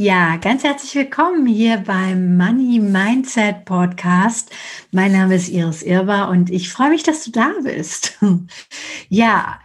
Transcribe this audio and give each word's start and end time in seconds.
Ja, 0.00 0.36
ganz 0.36 0.62
herzlich 0.62 0.94
willkommen 0.94 1.44
hier 1.44 1.78
beim 1.78 2.36
Money 2.36 2.78
Mindset 2.78 3.64
Podcast. 3.64 4.48
Mein 4.92 5.10
Name 5.10 5.34
ist 5.34 5.48
Iris 5.48 5.82
Irwa 5.82 6.26
und 6.26 6.50
ich 6.50 6.70
freue 6.70 6.90
mich, 6.90 7.02
dass 7.02 7.24
du 7.24 7.32
da 7.32 7.52
bist. 7.64 8.16
Ja, 9.08 9.58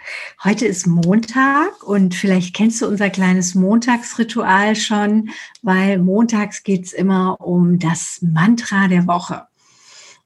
heute 0.43 0.65
ist 0.65 0.87
Montag 0.87 1.83
und 1.83 2.15
vielleicht 2.15 2.55
kennst 2.55 2.81
du 2.81 2.87
unser 2.87 3.11
kleines 3.11 3.53
Montagsritual 3.53 4.75
schon, 4.75 5.29
weil 5.61 5.99
montags 5.99 6.63
geht 6.63 6.85
es 6.85 6.93
immer 6.93 7.39
um 7.39 7.77
das 7.77 8.17
Mantra 8.23 8.87
der 8.87 9.05
Woche. 9.05 9.45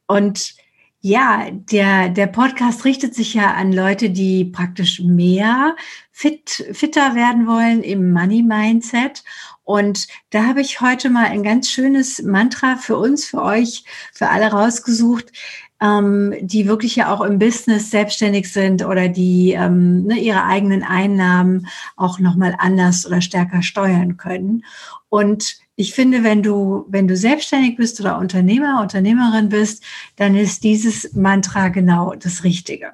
Und 0.06 0.56
ja, 1.02 1.48
der, 1.52 2.10
der 2.10 2.28
Podcast 2.28 2.84
richtet 2.84 3.14
sich 3.14 3.34
ja 3.34 3.54
an 3.54 3.72
Leute, 3.72 4.10
die 4.10 4.46
praktisch 4.46 5.00
mehr 5.00 5.76
fit, 6.12 6.66
fitter 6.74 7.14
werden 7.14 7.46
wollen 7.46 7.84
im 7.84 8.12
Money 8.12 8.42
Mindset. 8.42 9.24
Und 9.64 10.08
da 10.32 10.46
habe 10.46 10.62
ich 10.62 10.82
heute 10.82 11.10
mal 11.10 11.26
ein 11.26 11.44
ganz 11.44 11.70
schönes 11.70 12.22
Mantra 12.24 12.78
für 12.78 12.98
uns, 12.98 13.26
für 13.26 13.44
euch, 13.44 13.84
für 14.14 14.30
alle 14.30 14.48
rausgesucht, 14.48 15.32
ähm, 15.80 16.34
die 16.42 16.68
wirklich 16.68 16.96
ja 16.96 17.14
auch 17.14 17.22
im 17.22 17.38
Business 17.38 17.92
selbstständig 17.92 18.52
sind 18.52 18.84
oder 18.84 19.08
die 19.08 19.52
ähm, 19.52 20.06
ne, 20.06 20.18
ihre 20.18 20.46
eigenen 20.46 20.84
Einnahmen 20.84 21.68
auch 21.96 22.18
nochmal 22.18 22.56
anders 22.58 23.06
oder 23.06 23.22
stärker 23.22 23.62
steuern 23.62 24.18
können. 24.18 24.66
Und 25.10 25.58
ich 25.78 25.94
finde, 25.94 26.24
wenn 26.24 26.44
du, 26.44 26.86
wenn 26.90 27.08
du 27.08 27.16
selbstständig 27.16 27.78
bist 27.78 28.02
oder 28.02 28.18
Unternehmer, 28.18 28.82
Unternehmerin 28.82 29.48
bist, 29.48 29.84
dann 30.18 30.36
ist 30.36 30.64
dieses 30.64 31.14
Mantra 31.14 31.70
genau 31.70 32.14
das 32.16 32.44
Richtige 32.44 32.94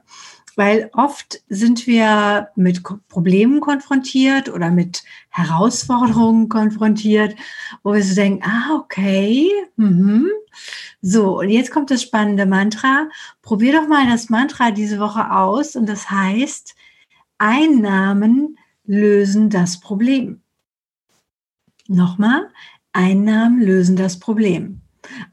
weil 0.55 0.89
oft 0.93 1.41
sind 1.49 1.87
wir 1.87 2.49
mit 2.55 2.83
Problemen 3.07 3.59
konfrontiert 3.59 4.49
oder 4.49 4.69
mit 4.69 5.03
Herausforderungen 5.29 6.49
konfrontiert, 6.49 7.35
wo 7.83 7.93
wir 7.93 8.03
so 8.03 8.15
denken, 8.15 8.43
ah, 8.43 8.75
okay, 8.75 9.49
mhm. 9.77 10.29
so, 11.01 11.39
und 11.39 11.49
jetzt 11.49 11.71
kommt 11.71 11.91
das 11.91 12.03
spannende 12.03 12.45
Mantra. 12.45 13.09
Probier 13.41 13.73
doch 13.73 13.87
mal 13.87 14.05
das 14.07 14.29
Mantra 14.29 14.71
diese 14.71 14.99
Woche 14.99 15.31
aus 15.31 15.75
und 15.75 15.87
das 15.87 16.09
heißt, 16.09 16.75
Einnahmen 17.39 18.57
lösen 18.85 19.49
das 19.49 19.79
Problem. 19.79 20.42
Nochmal, 21.87 22.49
Einnahmen 22.93 23.61
lösen 23.61 23.95
das 23.95 24.19
Problem. 24.19 24.83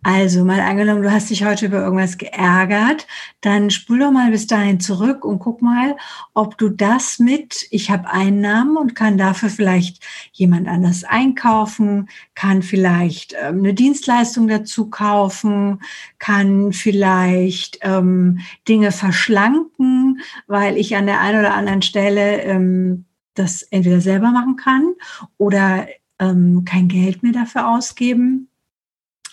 Also 0.03 0.45
mal 0.45 0.61
angenommen, 0.61 1.03
du 1.03 1.13
hast 1.13 1.31
dich 1.31 1.45
heute 1.45 1.67
über 1.67 1.79
irgendwas 1.79 2.19
geärgert, 2.19 3.07
dann 3.41 3.71
spul 3.71 4.01
doch 4.01 4.11
mal 4.11 4.31
bis 4.33 4.47
dahin 4.49 4.81
zurück 4.81 5.25
und 5.25 5.39
guck 5.39 5.63
mal, 5.63 5.97
ob 6.35 6.59
du 6.59 6.71
das 6.71 7.21
mit, 7.21 7.67
ich 7.71 7.91
habe 7.91 8.11
Einnahmen 8.11 8.77
und 8.77 8.97
kann 8.97 9.17
dafür 9.17 9.49
vielleicht 9.49 10.03
jemand 10.33 10.67
anders 10.67 11.05
einkaufen, 11.05 12.09
kann 12.35 12.63
vielleicht 12.63 13.35
ähm, 13.41 13.61
eine 13.61 13.75
Dienstleistung 13.75 14.49
dazu 14.49 14.91
kaufen, 14.91 15.81
kann 16.19 16.73
vielleicht 16.73 17.79
ähm, 17.83 18.41
Dinge 18.67 18.91
verschlanken, 18.91 20.21
weil 20.49 20.77
ich 20.77 20.97
an 20.97 21.07
der 21.07 21.21
einen 21.21 21.41
oder 21.41 21.55
anderen 21.55 21.83
Stelle 21.83 22.43
ähm, 22.43 23.05
das 23.35 23.63
entweder 23.63 24.01
selber 24.01 24.33
machen 24.33 24.57
kann 24.57 24.95
oder 25.39 25.87
ähm, 26.21 26.65
kein 26.65 26.87
Geld 26.87 27.25
mehr 27.25 27.33
dafür 27.33 27.69
ausgeben 27.69 28.51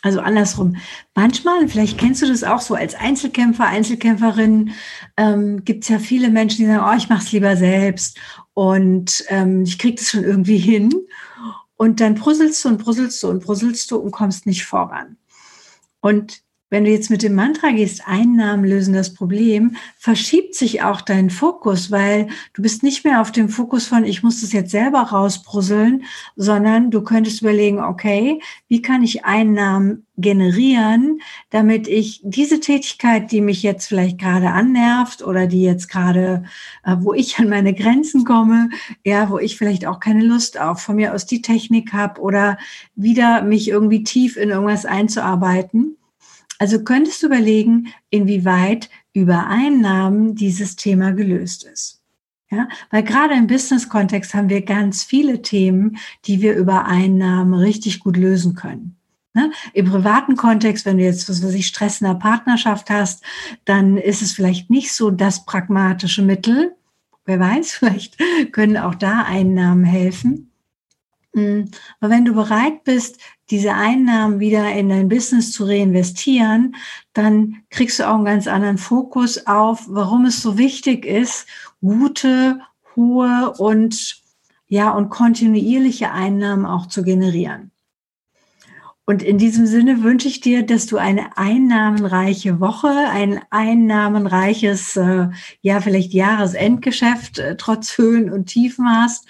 also 0.04 0.20
andersrum. 0.20 0.78
Manchmal, 1.16 1.68
vielleicht 1.68 1.98
kennst 1.98 2.22
du 2.22 2.28
das 2.28 2.44
auch 2.44 2.62
so 2.62 2.76
als 2.76 2.96
Einzelkämpfer, 2.96 3.66
Einzelkämpferin, 3.66 4.72
ähm, 5.18 5.66
gibt 5.66 5.84
es 5.84 5.90
ja 5.90 6.00
viele 6.00 6.30
Menschen, 6.30 6.60
die 6.60 6.66
sagen, 6.66 6.86
oh, 6.88 6.98
ich 6.98 7.10
mache 7.10 7.24
es 7.24 7.32
lieber 7.32 7.56
selbst 7.58 8.18
und 8.54 9.26
ähm, 9.30 9.64
ich 9.64 9.80
kriege 9.80 9.96
das 9.96 10.10
schon 10.10 10.24
irgendwie 10.24 10.58
hin. 10.58 10.94
Und 11.76 12.00
dann 12.00 12.16
brüsselst 12.16 12.64
du 12.64 12.70
und 12.70 12.78
brüsselst 12.84 13.22
du 13.22 13.30
und 13.30 13.44
brüsselst 13.44 13.92
du 13.92 13.98
und 13.98 14.12
kommst 14.12 14.46
nicht 14.46 14.66
voran. 14.66 15.18
Und 16.00 16.42
wenn 16.70 16.84
du 16.84 16.92
jetzt 16.92 17.10
mit 17.10 17.24
dem 17.24 17.34
Mantra 17.34 17.72
gehst, 17.72 18.08
Einnahmen 18.08 18.66
lösen 18.66 18.94
das 18.94 19.14
Problem, 19.14 19.76
verschiebt 19.98 20.54
sich 20.54 20.84
auch 20.84 21.02
dein 21.02 21.30
Fokus, 21.30 21.92
weil 21.92 22.28
du 22.54 22.62
bist 22.62 22.84
nicht 22.84 23.06
mehr 23.06 23.22
auf 23.22 23.32
dem 23.32 23.48
Fokus 23.48 23.88
von, 23.88 24.04
ich 24.04 24.22
muss 24.22 24.42
das 24.42 24.52
jetzt 24.52 24.72
selber 24.72 25.00
rausbrusseln, 25.00 26.04
sondern 26.36 26.92
du 26.92 27.02
könntest 27.02 27.42
überlegen, 27.42 27.80
okay, 27.80 28.42
wie 28.68 28.82
kann 28.82 29.02
ich 29.02 29.24
Einnahmen 29.24 30.06
generieren, 30.18 31.22
damit 31.52 31.88
ich 31.88 32.22
diese 32.24 32.60
Tätigkeit, 32.60 33.32
die 33.32 33.40
mich 33.40 33.62
jetzt 33.64 33.86
vielleicht 33.86 34.18
gerade 34.18 34.50
annervt 34.50 35.22
oder 35.22 35.46
die 35.48 35.62
jetzt 35.62 35.90
gerade, 35.90 36.44
äh, 36.84 36.96
wo 37.00 37.14
ich 37.14 37.38
an 37.38 37.50
meine 37.50 37.74
Grenzen 37.74 38.26
komme, 38.26 38.70
ja, 39.06 39.30
wo 39.30 39.38
ich 39.38 39.58
vielleicht 39.58 39.86
auch 39.86 40.00
keine 40.00 40.24
Lust 40.24 40.60
auf 40.60 40.82
von 40.82 40.96
mir 40.96 41.14
aus 41.14 41.28
die 41.28 41.42
Technik 41.42 41.94
habe 41.94 42.20
oder 42.20 42.58
wieder 42.96 43.44
mich 43.44 43.70
irgendwie 43.70 44.04
tief 44.04 44.38
in 44.38 44.50
irgendwas 44.50 44.86
einzuarbeiten, 44.86 45.97
also 46.60 46.84
könntest 46.84 47.22
du 47.22 47.28
überlegen, 47.28 47.94
inwieweit 48.10 48.90
über 49.14 49.48
Einnahmen 49.48 50.36
dieses 50.36 50.76
Thema 50.76 51.12
gelöst 51.12 51.64
ist. 51.64 52.02
Ja, 52.50 52.70
weil 52.92 53.04
gerade 53.04 53.34
im 53.34 53.48
Business-Kontext 53.48 54.34
haben 54.34 54.50
wir 54.50 54.62
ganz 54.62 55.04
viele 55.04 55.42
Themen, 55.42 55.98
die 56.26 56.42
wir 56.42 56.56
über 56.56 56.86
Einnahmen 56.86 57.54
richtig 57.54 58.00
gut 58.00 58.16
lösen 58.16 58.56
können. 58.56 58.96
Ne? 59.34 59.52
Im 59.74 59.86
privaten 59.86 60.38
Kontext, 60.38 60.86
wenn 60.86 60.98
du 60.98 61.04
jetzt, 61.04 61.30
was 61.30 61.44
weiß 61.44 61.54
ich, 61.54 61.68
Stress 61.68 62.00
in 62.00 62.08
der 62.08 62.14
Partnerschaft 62.14 62.90
hast, 62.90 63.24
dann 63.66 63.98
ist 63.98 64.22
es 64.22 64.32
vielleicht 64.32 64.70
nicht 64.70 64.94
so 64.94 65.12
das 65.12 65.46
pragmatische 65.46 66.22
Mittel. 66.22 66.76
Wer 67.26 67.40
weiß, 67.40 67.72
vielleicht 67.80 68.18
können 68.52 68.78
auch 68.78 68.96
da 68.96 69.24
Einnahmen 69.24 69.84
helfen. 69.84 70.52
Aber 71.38 72.12
wenn 72.12 72.26
du 72.26 72.34
bereit 72.34 72.84
bist, 72.84 73.20
diese 73.50 73.74
Einnahmen 73.74 74.40
wieder 74.40 74.72
in 74.74 74.90
dein 74.90 75.08
Business 75.10 75.52
zu 75.52 75.66
reinvestieren, 75.66 76.76
dann 77.14 77.64
kriegst 77.70 78.00
du 78.00 78.08
auch 78.08 78.16
einen 78.16 78.26
ganz 78.26 78.48
anderen 78.48 78.78
Fokus 78.78 79.48
auf, 79.48 79.86
warum 79.88 80.26
es 80.26 80.42
so 80.42 80.58
wichtig 80.58 81.06
ist, 81.06 81.48
gute, 81.82 82.60
hohe 82.96 83.54
und 83.58 84.22
ja, 84.68 84.92
und 84.92 85.10
kontinuierliche 85.10 86.12
Einnahmen 86.12 86.66
auch 86.66 86.88
zu 86.88 87.04
generieren. 87.04 87.72
Und 89.10 89.24
in 89.24 89.38
diesem 89.38 89.66
Sinne 89.66 90.04
wünsche 90.04 90.28
ich 90.28 90.42
dir, 90.42 90.66
dass 90.66 90.86
du 90.86 90.98
eine 90.98 91.38
einnahmenreiche 91.38 92.60
Woche, 92.60 92.90
ein 92.90 93.40
einnahmenreiches, 93.52 94.98
äh, 94.98 95.30
ja, 95.62 95.80
vielleicht 95.80 96.12
Jahresendgeschäft 96.12 97.40
äh, 97.40 97.56
trotz 97.56 97.98
Höhen 97.98 98.30
und 98.30 98.48
Tiefen 98.48 98.86
hast. 98.86 99.26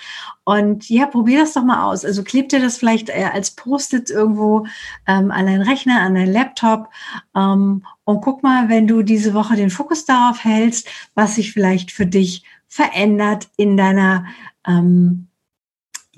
Und 0.45 0.89
ja, 0.89 1.05
probier 1.05 1.41
das 1.41 1.53
doch 1.53 1.63
mal 1.63 1.83
aus. 1.83 2.05
Also 2.05 2.23
kleb 2.23 2.49
dir 2.49 2.59
das 2.59 2.79
vielleicht 2.79 3.09
äh, 3.09 3.29
als 3.31 3.51
Post-it 3.51 4.09
irgendwo 4.09 4.65
ähm, 5.05 5.29
an 5.29 5.45
deinen 5.45 5.61
Rechner, 5.61 6.01
an 6.01 6.15
deinen 6.15 6.33
Laptop 6.33 6.89
ähm, 7.35 7.85
und 8.03 8.21
guck 8.21 8.41
mal, 8.41 8.69
wenn 8.69 8.87
du 8.87 9.03
diese 9.03 9.35
Woche 9.35 9.55
den 9.55 9.69
Fokus 9.69 10.05
darauf 10.05 10.43
hältst, 10.43 10.87
was 11.13 11.35
sich 11.35 11.53
vielleicht 11.53 11.91
für 11.91 12.07
dich 12.07 12.41
verändert 12.67 13.47
in 13.57 13.77
deiner 13.77 14.25
ähm, 14.65 15.27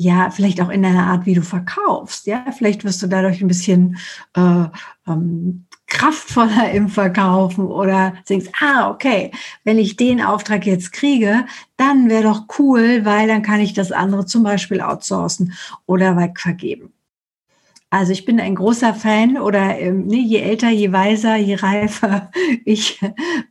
ja, 0.01 0.31
vielleicht 0.31 0.61
auch 0.61 0.69
in 0.69 0.81
deiner 0.81 1.07
Art, 1.07 1.25
wie 1.25 1.33
du 1.33 1.41
verkaufst. 1.41 2.25
Ja, 2.25 2.45
vielleicht 2.57 2.85
wirst 2.85 3.03
du 3.03 3.07
dadurch 3.07 3.41
ein 3.41 3.49
bisschen 3.49 3.97
äh, 4.33 4.63
ähm, 5.05 5.65
kraftvoller 5.87 6.71
im 6.71 6.87
Verkaufen 6.87 7.67
oder 7.67 8.13
denkst, 8.29 8.47
ah, 8.61 8.89
okay, 8.89 9.31
wenn 9.65 9.77
ich 9.77 9.97
den 9.97 10.21
Auftrag 10.21 10.65
jetzt 10.65 10.93
kriege, 10.93 11.45
dann 11.75 12.09
wäre 12.09 12.23
doch 12.23 12.45
cool, 12.59 13.03
weil 13.03 13.27
dann 13.27 13.41
kann 13.41 13.59
ich 13.59 13.73
das 13.73 13.91
andere 13.91 14.25
zum 14.25 14.41
Beispiel 14.41 14.79
outsourcen 14.79 15.51
oder 15.85 16.15
wegvergeben. 16.15 16.93
Also 17.91 18.11
ich 18.11 18.23
bin 18.23 18.39
ein 18.39 18.53
großer 18.53 18.93
Fan 18.93 19.37
oder 19.39 19.79
ähm, 19.79 20.05
ne, 20.05 20.17
je 20.17 20.37
älter, 20.41 20.69
je 20.69 20.91
weiser, 20.91 21.37
je 21.37 21.55
reifer 21.55 22.29
ich 22.65 22.99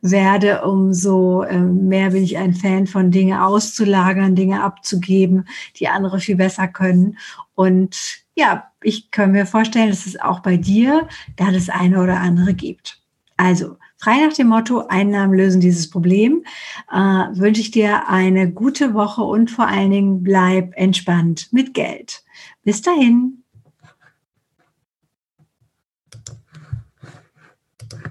werde, 0.01 0.63
umso 0.63 1.43
ähm, 1.43 1.87
mehr 1.89 2.11
bin 2.11 2.23
ich 2.23 2.37
ein 2.37 2.53
Fan 2.53 2.87
von 2.87 3.11
Dinge 3.11 3.45
auszulagern, 3.45 4.35
Dinge 4.35 4.63
abzugeben, 4.63 5.45
die 5.75 5.89
andere 5.89 6.19
viel 6.19 6.37
besser 6.37 6.69
können. 6.69 7.17
Und 7.53 8.23
ja, 8.35 8.71
ich 8.81 9.11
kann 9.11 9.33
mir 9.33 9.45
vorstellen, 9.45 9.89
dass 9.89 10.05
es 10.05 10.19
auch 10.19 10.39
bei 10.39 10.55
dir 10.55 11.09
da 11.35 11.51
das 11.51 11.67
eine 11.69 12.01
oder 12.01 12.21
andere 12.21 12.53
gibt. 12.53 13.01
Also 13.35 13.75
frei 13.97 14.25
nach 14.25 14.33
dem 14.33 14.47
Motto, 14.47 14.87
Einnahmen 14.87 15.33
lösen 15.33 15.59
dieses 15.59 15.89
Problem, 15.89 16.45
äh, 16.89 16.95
wünsche 16.97 17.59
ich 17.59 17.71
dir 17.71 18.07
eine 18.07 18.49
gute 18.49 18.93
Woche 18.93 19.21
und 19.21 19.51
vor 19.51 19.67
allen 19.67 19.91
Dingen 19.91 20.23
bleib 20.23 20.71
entspannt 20.75 21.49
mit 21.51 21.73
Geld. 21.73 22.23
Bis 22.63 22.81
dahin. 22.81 23.38